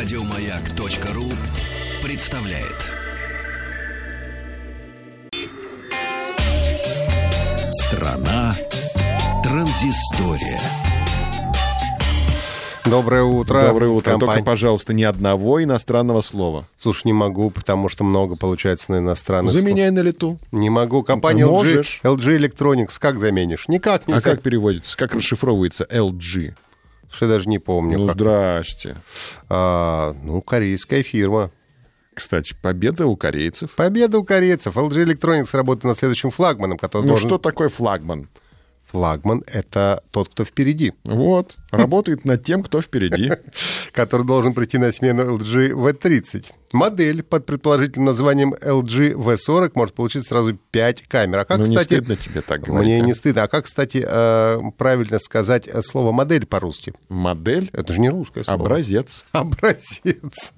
[0.00, 1.24] Радиомаяк.ру
[2.04, 2.86] представляет.
[7.72, 8.54] Страна
[9.42, 10.60] транзистория.
[12.84, 13.60] Доброе утро.
[13.66, 14.12] Доброе утро.
[14.12, 16.64] Компания- Только, пожалуйста, ни одного иностранного слова.
[16.80, 19.62] Слушай, не могу, потому что много получается на иностранных слов.
[19.62, 20.38] Заменяй на лету.
[20.52, 21.02] Не могу.
[21.02, 22.00] Компания LG, Можешь.
[22.04, 23.00] LG Electronics.
[23.00, 23.66] Как заменишь?
[23.66, 24.96] Никак не А как переводится?
[24.96, 26.54] Как расшифровывается LG?
[27.10, 27.98] Что я даже не помню.
[27.98, 28.16] Ну, как.
[28.16, 28.96] здрасте.
[29.48, 31.50] А, ну, корейская фирма.
[32.14, 33.70] Кстати, победа у корейцев.
[33.76, 34.76] Победа у корейцев.
[34.76, 37.28] LG Electronics работает над следующим флагманом, который Ну, должен...
[37.28, 38.28] что такое флагман?
[38.90, 41.56] Флагман— это тот, кто впереди, Вот.
[41.70, 43.30] Работает над тем, кто впереди.
[43.92, 46.46] который должен прийти на смену LG V30.
[46.72, 51.38] Модель под предположительным названием LG V40 может получить сразу 5 камер.
[51.38, 51.94] А как, Ну, не кстати...
[52.00, 53.04] стыдно тебе так говорить, Мне а?
[53.06, 53.42] не стыдно.
[53.44, 56.92] А как, кстати, э, правильно сказать слово «модель» по-русски?
[57.08, 58.60] Модель, Это же не русское слово.
[58.60, 59.24] образец.
[59.32, 60.52] Образец.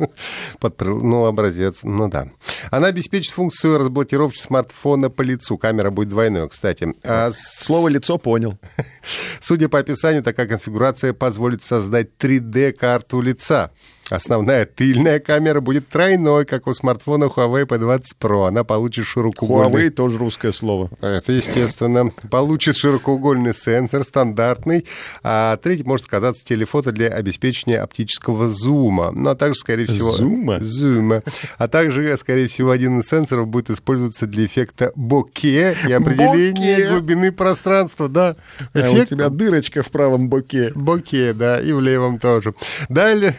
[0.59, 2.29] Под Ну, образец, ну да.
[2.71, 5.57] Она обеспечит функцию разблокировки смартфона по лицу.
[5.57, 6.95] Камера будет двойной, кстати.
[7.05, 8.59] А Слово «лицо» понял.
[9.41, 13.71] Судя по описанию, такая конфигурация позволит создать 3D-карту лица.
[14.11, 18.49] Основная тыльная камера будет тройной, как у смартфона Huawei P20 Pro.
[18.49, 19.87] Она получит широкоугольный...
[19.87, 20.91] Huawei тоже русское слово.
[21.01, 22.11] Это естественно.
[22.31, 24.87] Получит широкоугольный сенсор, стандартный.
[25.23, 29.13] А третий может оказаться телефото для обеспечения оптического зума.
[29.13, 30.13] Ну, а также, скорее всего...
[30.13, 30.59] Зума?
[30.61, 31.23] Зума.
[31.59, 36.89] А также, скорее всего, один из сенсоров будет использоваться для эффекта боке и определения Боке.
[36.91, 38.09] глубины пространства.
[38.09, 38.37] Да,
[38.75, 40.73] А у эффект тебя дырочка в правом боке.
[40.75, 42.55] боке, да, и в левом тоже.
[42.89, 43.37] Далее...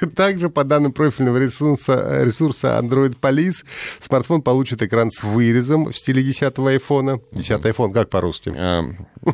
[0.16, 3.64] Также, по данным профильного ресурса, ресурса Android Police,
[4.00, 7.20] смартфон получит экран с вырезом в стиле 10-го айфона.
[7.32, 8.52] 10 iPhone, как по-русски?
[8.56, 8.84] А,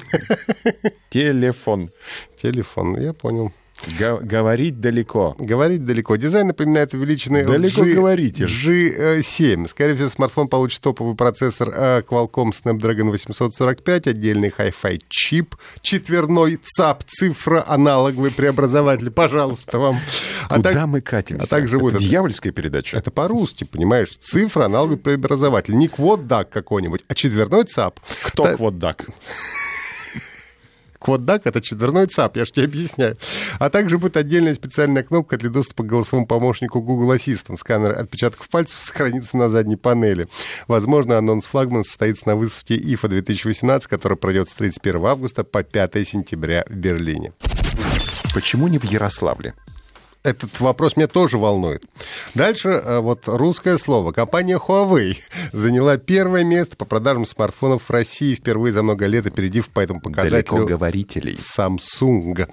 [1.10, 1.90] Телефон.
[2.36, 3.52] Телефон, я понял.
[3.98, 5.34] Га- Говорить далеко.
[5.38, 6.16] Говорить далеко.
[6.16, 8.44] Дизайн напоминает увеличенный Далеко LG говорите.
[8.44, 9.68] G7.
[9.68, 17.04] Скорее всего, смартфон получит топовый процессор э, Qualcomm Snapdragon 845, отдельный Hi-Fi чип, четверной ЦАП,
[17.08, 19.10] цифра, аналоговый преобразователь.
[19.10, 19.98] Пожалуйста, вам.
[20.48, 21.42] А Куда так- мы катимся?
[21.42, 22.96] а также вот Это это- дьявольская передача.
[22.96, 24.10] Это по-русски, понимаешь?
[24.20, 25.74] Цифра, аналоговый преобразователь.
[25.74, 28.00] Не квот-дак какой-нибудь, а четверной ЦАП.
[28.22, 29.06] Кто Та- кваддак?
[31.06, 33.16] Кваддак— это четверной ЦАП, я же тебе объясняю.
[33.60, 37.58] А также будет отдельная специальная кнопка для доступа к голосовому помощнику Google Assistant.
[37.58, 40.26] Сканер отпечатков пальцев сохранится на задней панели.
[40.66, 46.08] Возможно, анонс флагман состоится на выставке IFA 2018, которая пройдет с 31 августа по 5
[46.08, 47.32] сентября в Берлине.
[48.34, 49.54] Почему не в Ярославле?
[50.26, 51.84] Этот вопрос меня тоже волнует.
[52.34, 54.10] Дальше э, вот русское слово.
[54.10, 55.16] Компания Huawei
[55.52, 60.00] заняла первое место по продажам смартфонов в России впервые за много лет, опередив по этому
[60.00, 61.34] показателю Далекоговорителей.
[61.34, 62.48] Samsung.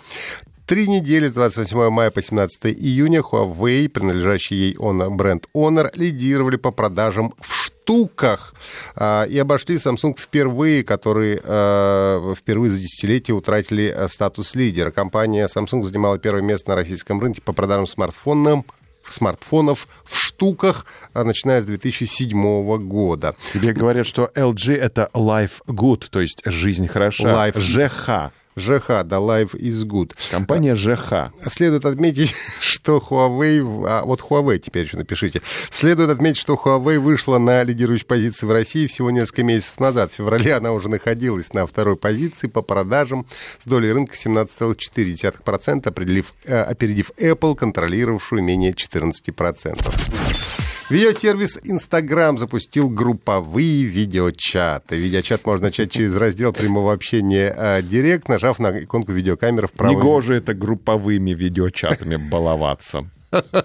[0.66, 6.56] Три недели с 28 мая по 17 июня Huawei, принадлежащий ей Honor, бренд Honor, лидировали
[6.56, 8.54] по продажам в штуках
[8.96, 14.92] а, и обошли Samsung впервые, которые а, впервые за десятилетие утратили а, статус лидера.
[14.92, 18.64] Компания Samsung занимала первое место на российском рынке по продажам смартфонов
[19.06, 23.36] смартфонов в штуках, начиная с 2007 года.
[23.54, 27.50] Тебе говорят, что LG— это life good, то есть жизнь хороша.
[27.50, 27.60] Life.
[27.60, 28.32] ЖХ.
[28.56, 30.12] ЖХ, да, Life is good.
[30.32, 31.32] Компания ЖХ.
[31.48, 33.86] Следует отметить, что Huawei...
[33.88, 35.42] А, вот Huawei теперь еще напишите.
[35.72, 40.12] Следует отметить, что Huawei вышла на лидирующей позиции в России всего несколько месяцев назад.
[40.12, 43.26] В феврале она уже находилась на второй позиции по продажам
[43.64, 50.53] с долей рынка 17,4%, определив, э, опередив Apple, контролировавшую менее 14%.
[50.94, 54.96] Видеосервис Instagram запустил групповые видеочаты.
[54.96, 59.98] Видеочат можно начать через раздел прямого общения э, Директ, нажав на иконку видеокамеры в правом
[59.98, 63.10] Негоже это групповыми видеочатами баловаться.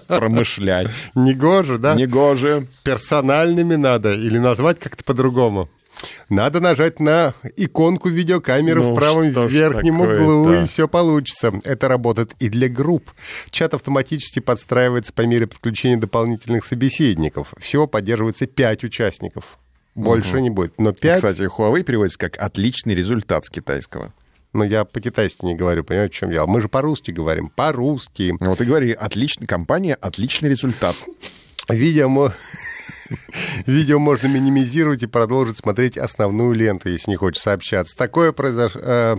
[0.07, 0.87] Промышлять.
[1.13, 1.93] Негоже, да?
[1.93, 2.65] Негоже.
[2.83, 5.69] Персональными надо или назвать как-то по-другому.
[6.29, 11.51] Надо нажать на иконку видеокамеры Ну, в правом верхнем углу, и все получится.
[11.63, 13.11] Это работает и для групп.
[13.49, 17.53] Чат автоматически подстраивается по мере подключения дополнительных собеседников.
[17.59, 19.59] Всего поддерживается 5 участников.
[19.95, 20.73] Больше не будет.
[20.77, 21.15] Но 5...
[21.15, 24.13] Кстати, Huawei переводится как «отличный результат» с китайского.
[24.53, 26.47] Но я по-китайски не говорю, понимаете, в чем дело?
[26.47, 27.49] Мы же по-русски говорим.
[27.49, 28.35] По-русски.
[28.39, 30.95] Ну Вот и говори, отличный, компания «отличный результат».
[31.67, 32.33] Видимо,
[33.65, 37.95] Видео можно минимизировать и продолжить смотреть основную ленту, если не хочется общаться.
[37.95, 38.81] Такое произошло...
[38.83, 39.15] Э,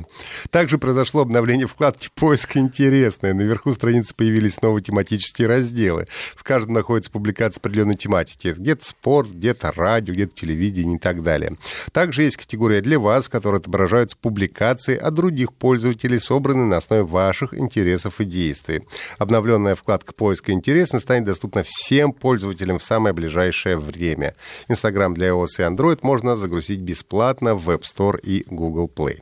[0.51, 3.35] также произошло обновление вкладки «Поиск интересное».
[3.35, 6.07] Наверху страницы появились новые тематические разделы.
[6.37, 8.55] В каждом находится публикация определенной тематики.
[8.57, 11.57] Где-то спорт, где-то радио, где-то телевидение и так далее.
[11.93, 17.03] Также есть категория для вас, в которой отображаются публикации от других пользователей, собранные на основе
[17.03, 18.83] ваших интересов и действий.
[19.19, 24.35] Обновленная вкладка «Поиск интересно» станет доступна всем пользователям в самое ближайшее время.
[24.69, 29.21] Инстаграм для iOS и Android можно загрузить бесплатно в Web Store и Google Play.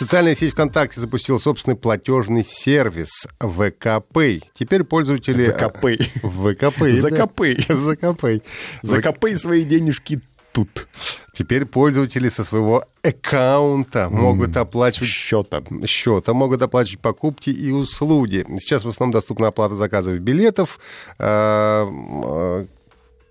[0.00, 4.40] Социальная сеть ВКонтакте запустила собственный платежный сервис ВКП.
[4.54, 5.50] Теперь пользователи...
[5.50, 6.02] ВКП.
[6.22, 6.92] ВКП.
[6.94, 7.56] Закопы.
[7.68, 8.42] Закопы.
[8.80, 10.88] Закопы свои денежки тут.
[11.34, 15.08] Теперь пользователи со своего аккаунта могут оплачивать...
[15.08, 15.62] Счета.
[15.86, 18.44] Счета, могут оплачивать покупки и услуги.
[18.58, 20.78] Сейчас в основном доступна оплата заказов билетов,
[21.18, 22.66] э,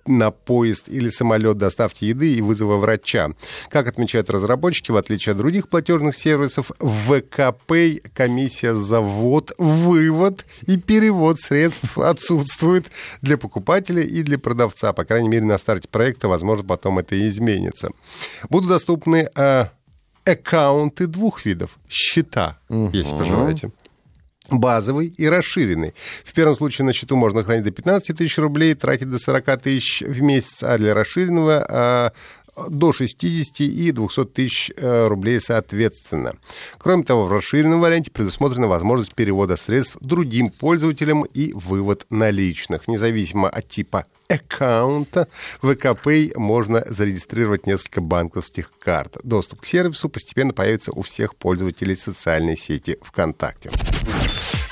[0.10, 3.30] на поезд или самолет доставки еды и вызова врача.
[3.70, 10.46] Как отмечают разработчики, в отличие от других платежных сервисов, в ВКП комиссия за ввод, вывод
[10.66, 12.88] и перевод средств отсутствует
[13.22, 14.94] для покупателя и для продавца.
[14.94, 17.92] По крайней мере, на старте проекта, возможно, потом это и изменится.
[18.50, 19.66] Будут доступны э,
[20.26, 21.78] аккаунты двух видов.
[21.88, 22.90] Счета, угу.
[22.94, 23.72] если пожелаете
[24.52, 25.94] базовый и расширенный.
[26.24, 30.02] В первом случае на счету можно хранить до 15 тысяч рублей, тратить до 40 тысяч
[30.02, 32.12] в месяц, а для расширенного а,
[32.68, 36.36] до 60 и 200 тысяч э, рублей соответственно.
[36.78, 42.88] Кроме того, в расширенном варианте предусмотрена возможность перевода средств другим пользователям и вывод наличных.
[42.88, 45.28] Независимо от типа аккаунта,
[45.62, 49.18] в ВКП можно зарегистрировать несколько банковских карт.
[49.24, 53.72] Доступ к сервису постепенно появится у всех пользователей социальной сети ВКонтакте.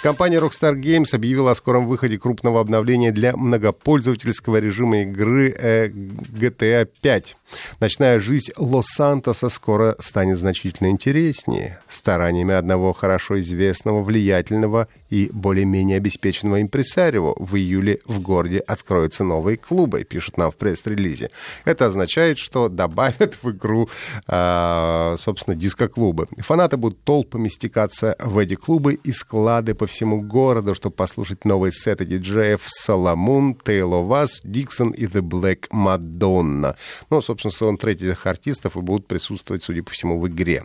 [0.03, 6.87] Компания Rockstar Games объявила о скором выходе крупного обновления для многопользовательского режима игры э, GTA
[7.01, 7.35] 5.
[7.79, 11.79] Ночная жизнь Лос-Сантоса скоро станет значительно интереснее.
[11.89, 19.57] Стараниями одного хорошо известного, влиятельного и более-менее обеспеченного импресарио в июле в городе откроются новые
[19.57, 21.31] клубы, пишут нам в пресс-релизе.
[21.65, 23.89] Это означает, что добавят в игру,
[24.27, 26.27] э, собственно, диско-клубы.
[26.37, 31.71] Фанаты будут толпами стекаться в эти клубы и склады по всему городу, чтобы послушать новые
[31.71, 36.75] сеты диджеев Соломон, Тейло Вас, Диксон и The Black Madonna.
[37.09, 40.63] Ну, собственно, саундтреки этих артистов и будут присутствовать, судя по всему, в игре.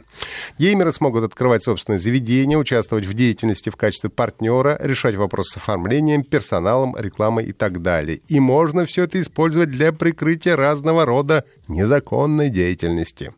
[0.59, 6.25] Геймеры смогут открывать собственное заведение, участвовать в деятельности в качестве партнера, решать вопросы с оформлением,
[6.25, 8.21] персоналом, рекламой и так далее.
[8.29, 13.33] И можно все это использовать для прикрытия разного рода незаконной деятельности.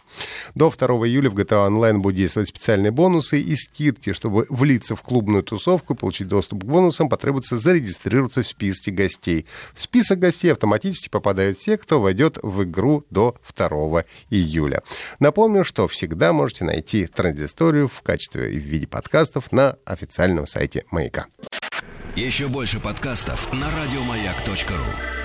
[0.54, 4.12] До 2 июля в GTA Online будут действовать специальные бонусы и скидки.
[4.12, 9.46] Чтобы влиться в клубную тусовку и получить доступ к бонусам, потребуется зарегистрироваться в списке гостей.
[9.74, 14.82] В список гостей автоматически попадают те, кто войдет в игру до 2 июля.
[15.18, 20.84] Напомню, что всегда можете найти транзисторию в качестве и в виде подкастов на официальном сайте
[20.90, 21.26] Маяка.
[22.16, 25.23] Еще больше подкастов на радиомаяк.ру